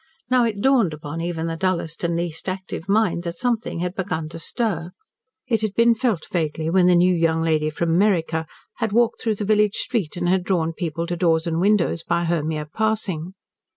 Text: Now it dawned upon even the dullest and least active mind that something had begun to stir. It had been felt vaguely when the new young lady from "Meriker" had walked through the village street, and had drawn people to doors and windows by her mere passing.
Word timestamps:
Now 0.31 0.45
it 0.45 0.61
dawned 0.61 0.95
upon 0.95 1.21
even 1.21 1.45
the 1.45 1.55
dullest 1.55 2.03
and 2.03 2.15
least 2.15 2.49
active 2.49 2.89
mind 2.89 3.21
that 3.21 3.35
something 3.37 3.81
had 3.81 3.93
begun 3.93 4.29
to 4.29 4.39
stir. 4.39 4.89
It 5.47 5.61
had 5.61 5.75
been 5.75 5.93
felt 5.93 6.25
vaguely 6.31 6.71
when 6.71 6.87
the 6.87 6.95
new 6.95 7.13
young 7.13 7.43
lady 7.43 7.69
from 7.69 7.99
"Meriker" 7.99 8.47
had 8.77 8.93
walked 8.93 9.21
through 9.21 9.35
the 9.35 9.45
village 9.45 9.75
street, 9.75 10.17
and 10.17 10.27
had 10.27 10.43
drawn 10.43 10.73
people 10.73 11.05
to 11.05 11.15
doors 11.15 11.45
and 11.45 11.59
windows 11.61 12.01
by 12.01 12.23
her 12.23 12.41
mere 12.41 12.65
passing. 12.65 13.35